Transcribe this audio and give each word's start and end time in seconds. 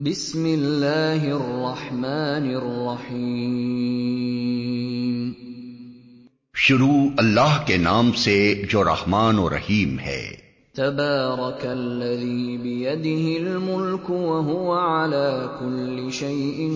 بسم 0.00 0.44
اللہ 0.44 1.22
الرحمن 1.22 2.54
الرحیم۔ 2.54 5.32
شروع 6.54 7.08
اللہ 7.18 7.64
کے 7.66 7.76
نام 7.76 8.12
سے 8.12 8.62
جو 8.70 8.84
رحمان 8.84 9.38
و 9.38 9.50
رحیم 9.50 9.98
ہے۔ 9.98 10.36
تبارک 10.76 11.66
الذی 11.66 12.56
بیدہ 12.56 13.48
الملک 13.48 14.10
وهو 14.10 14.72
على 14.72 15.46
كل 15.60 16.08
شیء 16.12 16.68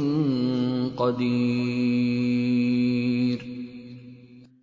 قدیر۔ 0.96 3.45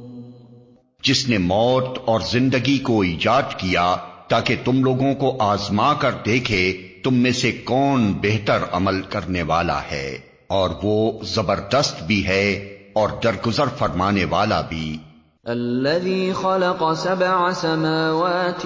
جس 1.04 1.30
نے 1.30 1.38
موت 1.38 2.00
اور 2.06 2.20
زندگی 2.32 2.78
کو 2.78 3.02
ایجاد 3.02 3.44
کیا 3.58 3.96
تاکہ 4.28 4.56
تم 4.66 4.84
لوگوں 4.84 5.16
کو 5.16 5.36
آزما 5.40 5.94
کر 5.94 6.12
دیکھے 6.26 6.88
تم 7.04 7.14
میں 7.14 7.32
سے 7.32 7.52
کون 7.52 8.14
بہتر 8.22 8.58
عمل 8.72 9.02
کرنے 9.02 9.42
والا 9.42 9.80
ہے۔ 9.92 10.18
اور 10.48 10.70
وہ 10.84 11.12
زبردست 11.24 12.04
بھی 12.04 12.28
ہے۔ 12.28 12.75
اور 12.96 13.10
درگزر 13.24 13.64
فرمانے 13.78 14.26
والا 14.26 14.62
بھی۔ 14.62 14.98
الذي 15.44 16.32
خلق 16.32 16.84
سبع 16.98 17.52
سماوات 17.52 18.62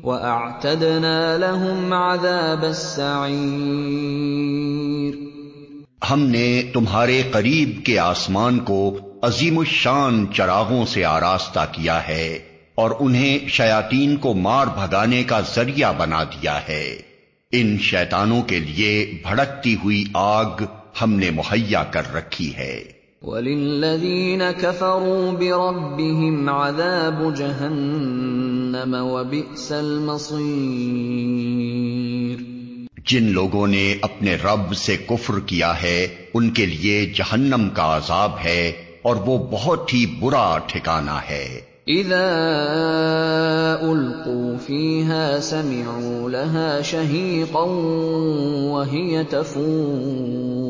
وَأَعْتَدْنَا 0.03 1.37
لَهُمْ 1.37 1.93
عَذَابَ 1.93 2.65
السَّعِيرِ 2.65 5.15
ہم 6.11 6.19
نے 6.19 6.69
تمہارے 6.73 7.23
قریب 7.31 7.85
کے 7.85 7.99
آسمان 7.99 8.59
کو 8.59 8.97
عظیم 9.21 9.59
الشان 9.59 10.25
چراغوں 10.33 10.85
سے 10.85 11.05
آراستہ 11.05 11.59
کیا 11.71 12.07
ہے۔ 12.07 12.52
اور 12.75 12.91
انہیں 12.99 13.47
شیاتین 13.47 14.15
کو 14.15 14.33
مار 14.33 14.67
بھگانے 14.67 15.23
کا 15.23 15.41
ذریعہ 15.55 15.93
بنا 15.97 16.23
دیا 16.23 16.67
ہے۔ 16.67 17.01
ان 17.51 17.77
شیطانوں 17.77 18.41
کے 18.41 18.59
لیے 18.59 19.17
بھڑکتی 19.23 19.75
ہوئی 19.83 20.03
آگ 20.13 20.63
ہم 21.01 21.13
نے 21.13 21.29
مہیا 21.29 21.83
کر 21.83 22.13
رکھی 22.13 22.55
ہے۔ 22.55 22.83
وَلِلَّذِينَ 23.21 24.43
كَفَرُوا 24.61 25.31
بِرَبِّهِمْ 25.31 26.49
عَذَابُ 26.49 27.35
جَهَنَّمَ 27.35 28.97
وَبِئْسَ 28.97 29.73
الْمَصِيرُ۔ 29.73 30.43
جن 33.05 33.23
لوگوں 33.23 33.67
نے 33.67 33.95
اپنے 34.01 34.35
رب 34.35 34.73
سے 34.73 34.97
کفر 34.97 35.39
کیا 35.45 35.81
ہے 35.81 36.07
ان 36.33 36.49
کے 36.49 36.65
لیے 36.65 37.05
جہنم 37.05 37.69
کا 37.73 37.97
عذاب 37.97 38.31
ہے 38.43 38.71
اور 39.01 39.15
وہ 39.15 39.47
بہت 39.51 39.93
ہی 39.93 40.05
برا 40.19 40.57
ٹھکانہ 40.67 41.19
ہے۔ 41.29 41.72
اذا 41.87 42.31
القوا 43.83 44.57
فيها 44.57 45.39
سمعوا 45.39 46.29
لها 46.29 46.81
شهيقا 46.81 47.63
وهي 48.71 49.23
تفور 49.23 50.63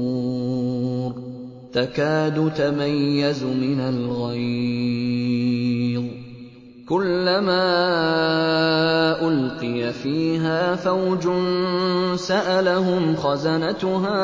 تكاد 1.74 2.54
تميز 2.54 3.44
من 3.44 3.80
الغيظ 3.80 4.84
كلما 6.90 7.64
القي 9.28 9.94
فيها 9.94 10.76
فوج 10.76 11.28
سالهم 12.16 13.16
خزنتها 13.16 14.24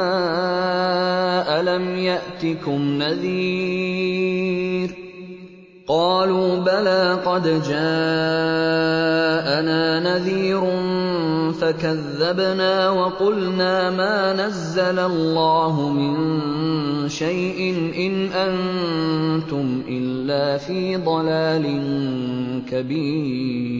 الم 1.60 1.98
ياتكم 1.98 2.82
نذير 3.04 4.20
قَالُوا 5.90 6.56
بَلَىٰ 6.56 7.20
قَدْ 7.26 7.44
جَاءَنَا 7.44 7.90
نَذِيرٌ 10.00 10.62
فَكَذَّبْنَا 11.52 12.90
وَقُلْنَا 12.90 13.90
مَا 13.90 14.34
نَزَّلَ 14.34 15.00
اللَّهُ 15.00 15.90
مِن 15.90 17.10
شَيْءٍ 17.10 17.74
إِنْ 17.96 18.30
أَنتُمْ 18.32 19.84
إِلَّا 19.90 20.58
فِي 20.58 20.96
ضَلَالٍ 20.96 21.66
كَبِيرٍ. 22.72 23.80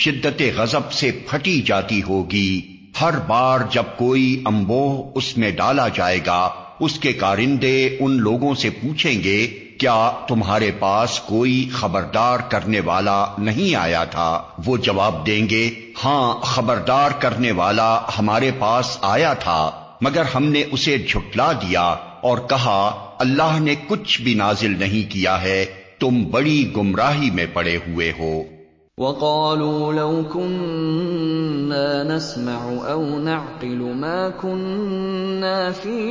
شدت 0.00 0.42
غضب 0.56 0.92
سے 0.92 1.10
پھٹی 1.26 1.60
جاتی 1.60 2.02
ہوگی۔ 2.02 2.60
ہر 3.00 3.18
بار 3.18 3.60
جب 3.70 3.82
کوئی 3.96 4.42
امبوہ 4.44 5.12
اس 5.14 5.38
میں 5.38 5.50
ڈالا 5.50 5.88
جائے 5.88 6.18
گا، 6.26 6.50
اس 6.80 6.98
کے 6.98 7.12
کارندے 7.12 7.96
ان 8.00 8.12
لوگوں 8.20 8.54
سے 8.54 8.70
پوچھیں 8.70 9.22
گے، 9.22 9.46
کیا 9.80 10.10
تمہارے 10.28 10.70
پاس 10.78 11.20
کوئی 11.20 11.68
خبردار 11.72 12.38
کرنے 12.38 12.80
والا 12.80 13.26
نہیں 13.38 13.74
آیا 13.74 14.04
تھا؟ 14.04 14.42
وہ 14.66 14.76
جواب 14.76 15.26
دیں 15.26 15.48
گے 15.48 15.70
ہاں 16.04 16.40
خبردار 16.40 17.10
کرنے 17.10 17.52
والا 17.52 18.00
ہمارے 18.18 18.50
پاس 18.58 18.98
آیا 19.02 19.32
تھا، 19.34 19.70
مگر 20.00 20.22
ہم 20.34 20.44
نے 20.44 20.64
اسے 20.70 20.98
جھٹلا 20.98 21.52
دیا 21.52 21.82
اور 22.20 22.38
کہا، 22.38 23.10
اللہ 23.18 23.58
نے 23.60 23.74
کچھ 23.86 24.20
بھی 24.22 24.34
نازل 24.34 24.78
نہیں 24.78 25.10
کیا 25.12 25.42
ہے، 25.42 25.64
تم 25.98 26.24
بڑی 26.30 26.72
گمراہی 26.76 27.30
میں 27.30 27.46
پڑے 27.52 27.76
ہوئے 27.76 28.12
ہو۔ 28.18 28.57
وقالوا 28.98 29.92
لو 29.92 30.22
كنا 30.32 32.02
نسمع 32.04 32.90
أو 32.90 33.18
نعقل 33.18 33.82
ما 33.94 34.28
كنا 34.40 35.70
في 35.82 36.08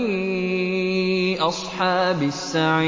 أصحاب 1.39 2.21
السعير. 2.21 2.88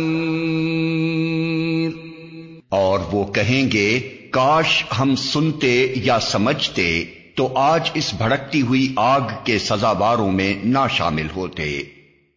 اور 2.69 2.99
وہ 3.12 3.25
کہیں 3.25 3.73
گے 3.73 4.00
کاش 4.31 4.85
ہم 5.00 5.15
سنتے 5.15 5.94
یا 5.97 6.21
سمجھتے۔ 6.21 7.05
تو 7.38 7.49
آج 7.55 7.90
اس 7.94 8.14
بھڑکتی 8.14 8.62
ہوئی 8.62 8.93
آگ 8.96 9.20
کے 9.44 9.58
سزاواروں 9.58 10.32
میں 10.32 10.55
نہ 10.64 10.79
شامل 10.90 11.26
ہوتے۔ 11.37 11.82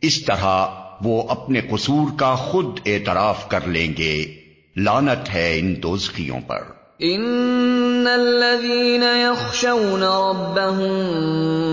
اس 0.01 0.25
طرح 0.25 0.68
وہ 1.01 1.24
اپنے 1.30 1.62
قصور 1.62 2.07
کا 2.18 2.36
خود 2.36 2.80
اعتراف 2.86 3.48
کر 3.48 3.68
لیں 3.68 3.94
گے۔ 3.98 4.25
لانت 4.77 5.33
ہے 5.33 5.59
ان 5.59 5.83
دوزخیوں 5.83 6.39
پر۔ 6.48 6.59
ان 7.00 8.07
الذين 8.13 9.03
يخشون 9.03 10.03
ربهم 10.03 10.94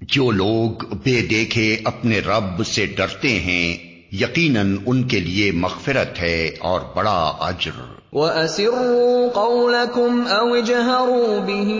جو 0.00 0.30
لوگ 0.30 0.84
بے 1.04 1.22
دیکھے 1.22 1.78
اپنے 1.84 2.18
رب 2.18 2.66
سے 2.66 2.86
ڈرتے 2.86 3.28
ہیں 3.28 3.91
یقیناً 4.20 4.76
ان 4.86 5.02
کے 5.02 5.20
لیے 5.20 5.52
مغفرت 5.52 6.20
ہے 6.20 6.50
اور 6.60 6.80
بڑا 6.94 7.32
اجر۔ 7.40 7.70
وَأَسِرُّوا 8.12 9.28
قَوْلَكُمْ 9.34 10.30
أَوْ 10.30 10.56
اجْهَرُوا 10.56 11.46
بِهِ 11.46 11.72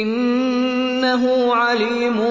إِنَّهُ 0.00 1.56
عَلِيمٌ 1.56 2.24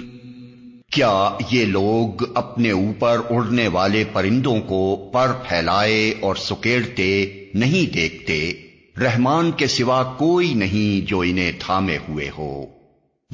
کیا 0.91 1.29
یہ 1.51 1.65
لوگ 1.65 2.23
اپنے 2.33 2.71
اوپر 2.71 3.21
اڑنے 3.29 3.67
والے 3.67 4.03
پرندوں 4.13 4.59
کو 4.59 5.09
پر 5.13 5.31
پھیلائے 5.49 6.13
اور 6.19 6.35
سکیڑتے 6.35 7.43
نہیں 7.53 7.93
دیکھتے؟ 7.93 8.53
رحمان 9.01 9.51
کے 9.51 9.67
سوا 9.67 10.03
کوئی 10.03 10.53
نہیں 10.53 11.07
جو 11.07 11.19
انہیں 11.19 11.51
تھامے 11.59 11.97
ہوئے 12.09 12.29
ہو۔ 12.37 12.65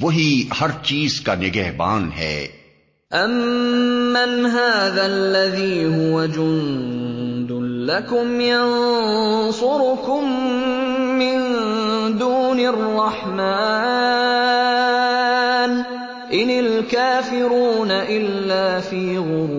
وہی 0.02 0.44
ہر 0.60 0.70
چیز 0.84 1.20
کا 1.20 1.34
نگہبان 1.34 2.10
ہے۔ 2.18 2.57
أَمَّنْ 3.12 4.46
هَٰذَا 4.46 5.06
الَّذِي 5.06 5.84
هُوَ 5.84 6.26
جُندٌ 6.26 7.48
لَّكُمْ 7.90 8.40
يَنصُرُكُم 8.40 10.24
مِّن 11.18 11.38
دُونِ 12.18 12.60
الرَّحْمَٰنِ 12.60 13.42
ۚ 15.82 15.86
إِنِ 16.32 16.50
الْكَافِرُونَ 16.50 17.90
إِلَّا 17.90 18.80
فِي 18.80 19.16
غُرُورٍ. 19.16 19.58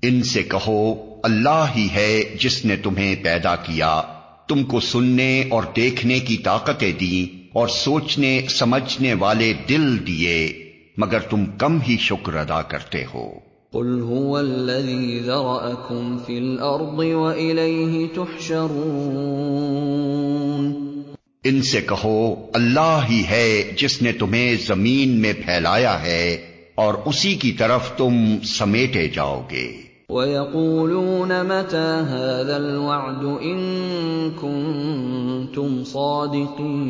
ان 0.01 0.23
سے 0.23 0.43
کہو 0.43 0.93
اللہ 1.23 1.65
ہی 1.75 1.87
ہے 1.93 2.35
جس 2.39 2.65
نے 2.65 2.75
تمہیں 2.75 3.15
پیدا 3.23 3.55
کیا۔ 3.55 4.01
تم 4.51 4.63
کو 4.63 4.79
سننے 4.79 5.43
اور 5.49 5.63
دیکھنے 5.75 6.19
کی 6.19 6.37
طاقتیں 6.37 6.91
دی 6.91 7.27
اور 7.53 7.67
سوچنے 7.67 8.41
سمجھنے 8.49 9.13
والے 9.13 9.53
دل 9.69 10.07
دیے 10.07 10.71
مگر 10.97 11.19
تم 11.19 11.45
کم 11.45 11.81
ہی 11.81 11.97
شکر 11.99 12.35
ادا 12.35 12.61
کرتے 12.61 13.03
ہو۔ 13.13 13.33
قل 13.71 13.87
هو 13.87 14.35
الذي 14.35 15.19
ذرأكم 15.19 16.17
في 16.25 16.37
الأرض 16.37 17.13
وإليه 17.13 18.05
تحشرون۔ 18.15 21.01
ان 21.43 21.61
سے 21.61 21.81
کہو 21.81 22.35
اللہ 22.53 22.99
ہی 23.09 23.23
ہے 23.29 23.71
جس 23.77 24.01
نے 24.01 24.11
تمہیں 24.11 24.55
زمین 24.65 25.09
میں 25.09 25.33
پھیلایا 25.33 26.01
ہے 26.01 26.37
اور 26.75 26.93
اسی 27.05 27.35
کی 27.35 27.51
طرف 27.51 27.97
تم 27.97 28.37
سمیٹے 28.43 29.07
جاؤ 29.07 29.47
گے۔ 29.51 29.90
وَيَقُولُونَ 30.11 31.43
مَتَىٰ 31.43 32.03
هَٰذَا 32.11 32.57
الْوَعْدُ 32.57 33.23
إِن 33.23 33.59
كُنتُمْ 34.31 35.83
صَادِقِينَ 35.83 36.81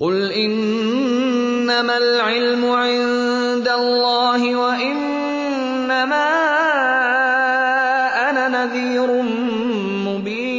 قُلْ 0.00 0.32
إِنَّمَا 0.32 1.96
الْعِلْمُ 1.96 2.64
عِندَ 2.64 3.68
اللَّهِ 3.68 4.56
وَإِنَّمَا 4.56 6.26
أَنَا 8.30 8.48
نَذِيرٌ 8.48 9.22
مُّبِينٌ 10.08 10.58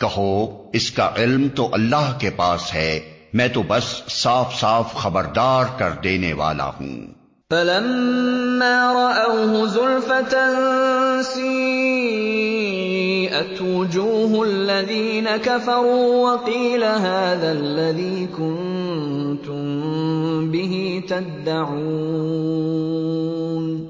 کہو 0.00 0.62
اس 0.72 0.90
کا 0.90 1.10
علم 1.16 1.48
تو 1.54 1.68
اللہ 1.72 2.18
کے 2.18 2.30
پاس 2.30 2.74
ہے 2.74 3.00
میں 3.32 3.48
تو 3.48 3.62
بس 3.68 4.02
صاف 4.08 4.60
صاف 4.60 4.94
خبردار 4.94 5.64
کر 5.78 5.90
دینے 6.04 6.32
والا 6.32 6.66
ہوں۔ 6.66 7.06
فَلَمَّا 7.50 8.92
رَأَوْهُ 8.92 9.68
زُلْفَةً 9.68 10.38
سِيئَتْ 11.24 13.62
وُجُوهُ 13.62 14.46
الَّذِينَ 14.46 15.28
كَفَرُوا 15.42 16.30
وَقِيلَ 16.30 16.84
هَٰذَا 16.84 17.50
الَّذِي 17.50 18.26
كُنتُم 18.36 20.50
بِهِ 20.50 21.00
تَدَّعُونَ۔ 21.08 23.86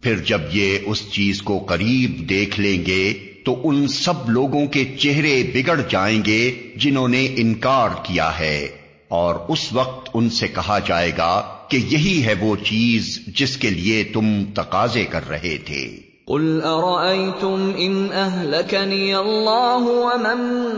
پھر 0.00 0.16
جب 0.16 0.40
یہ 0.52 0.78
اس 0.86 1.10
چیز 1.10 1.42
کو 1.42 1.58
قریب 1.58 2.28
دیکھ 2.28 2.60
لیں 2.60 2.86
گے 2.86 3.29
تو 3.44 3.60
ان 3.64 3.88
سب 3.88 4.30
لوگوں 4.30 4.66
کے 4.66 4.84
چہرے 4.84 5.50
بگڑ 5.54 5.80
جائیں 5.88 6.22
گے 6.26 6.54
جنہوں 6.76 7.08
نے 7.08 7.28
انکار 7.36 7.88
کیا 8.02 8.38
ہے۔ 8.38 8.68
اور 9.08 9.34
اس 9.48 9.72
وقت 9.72 10.10
ان 10.14 10.30
سے 10.30 10.48
کہا 10.48 10.78
جائے 10.78 11.12
گا 11.18 11.42
کہ 11.68 11.76
یہی 11.76 12.24
ہے 12.24 12.34
وہ 12.40 12.56
چیز 12.56 13.20
جس 13.26 13.56
کے 13.56 13.70
لیے 13.70 14.04
تم 14.04 14.44
تقاضے 14.54 15.04
کر 15.04 15.28
رہے 15.28 15.56
تھے۔ 15.64 15.96
قل 16.26 16.60
ارأيتم 16.64 17.70
ان 17.76 18.06
اهلكني 18.12 19.12
الله 19.12 19.82
ومن 19.86 20.70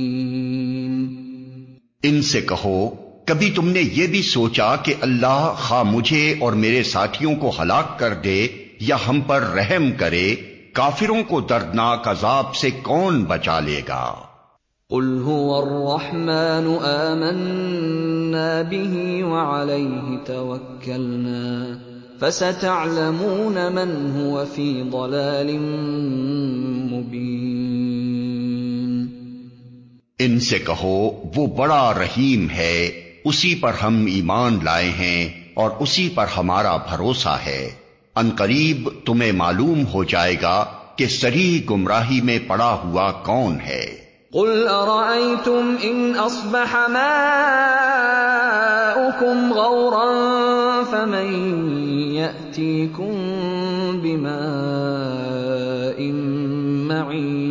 ان 2.04 2.22
سے 2.22 2.42
کہو 2.42 2.76
کبھی 3.26 3.50
تم 3.52 3.70
نے 3.70 3.82
یہ 3.82 4.08
بھی 4.08 4.22
سوچا 4.22 4.76
کہ 4.76 4.94
اللہ 5.02 5.42
خواہ 5.58 5.84
مجھے 5.84 6.22
اور 6.40 6.54
میرے 6.62 6.84
ساتھیوں 6.84 7.34
کو 7.36 7.52
ہلاک 7.60 7.90
کر 8.00 8.14
دے 8.24 8.38
یا 8.82 8.98
ہم 9.08 9.22
پر 9.28 9.50
رحم 9.56 9.92
کرے 9.98 10.24
کافروں 10.74 11.22
کو 11.30 11.42
دردناک 11.50 12.08
عذاب 12.08 12.56
سے 12.56 12.70
کون 12.84 13.24
بچا 13.24 13.60
لے 13.60 13.82
گا؟ 13.88 14.06
قل 14.90 15.10
هو 15.24 15.50
الرحمن 15.58 16.68
آمنا 16.86 18.64
به 18.64 18.94
وعليه 19.26 20.18
توكلنا 20.26 21.89
فستعلمون 22.20 23.54
من 23.54 24.20
هو 24.20 24.46
في 24.46 24.84
ضلال 24.92 25.58
مبين۔ 26.92 29.08
ان 30.20 30.40
سے 30.40 30.60
کہو 30.60 31.24
وہ 31.36 31.48
بڑا 31.48 31.94
رحیم 31.94 32.50
ہے 32.50 33.02
اسی 33.26 33.56
پر 33.56 33.72
ہم 33.84 34.06
ایمان 34.06 34.60
لائے 34.64 34.90
ہیں 34.90 35.30
اور 35.54 35.70
اسی 35.80 36.10
پر 36.10 36.26
ہمارا 36.38 36.78
بھروسہ 36.78 37.38
ہے۔ 37.46 37.70
ان 38.16 38.30
قریب 38.36 38.90
تمہیں 39.06 39.32
معلوم 39.32 39.84
ہو 39.94 40.04
جائے 40.04 40.36
گا 40.42 40.66
کہ 40.96 41.08
سری 41.08 41.66
گمراہی 41.70 42.22
میں 42.22 42.40
پڑا 42.48 42.78
ہوا 42.84 43.12
کون 43.12 43.58
ہے۔ 43.66 43.98
قل 44.34 44.68
ارأيتم 44.70 45.76
ان 45.82 46.14
اصبح 46.18 46.74
ماؤكم 46.74 49.54
غورا 49.54 50.39
فمن 50.84 51.34
يأتيكم 52.14 53.14
بماء 54.04 56.02
معين 56.88 57.50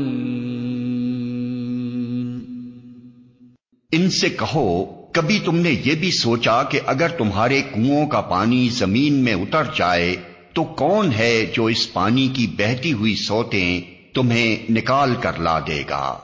ان 3.92 4.10
سے 4.10 4.28
کہو، 4.28 4.84
کبھی 5.12 5.38
تم 5.38 5.56
نے 5.56 5.70
یہ 5.84 5.94
بھی 5.94 6.10
سوچا 6.10 6.62
کہ 6.62 6.80
اگر 6.86 7.08
تمہارے 7.08 7.62
کنووں 7.74 8.06
کا 8.06 8.20
پانی 8.20 8.68
زمین 8.68 9.14
میں 9.14 9.34
اتر 9.34 9.64
جائے، 9.76 10.16
تو 10.52 10.64
کون 10.64 11.12
ہے 11.12 11.52
جو 11.54 11.66
اس 11.66 11.92
پانی 11.92 12.28
کی 12.28 12.46
بہتی 12.46 12.92
ہوئی 12.92 13.14
سوتیں 13.16 13.80
تمہیں 14.14 14.72
نکال 14.72 15.14
کر 15.20 15.38
لا 15.38 15.58
دے 15.58 15.82
گا؟ 15.90 16.18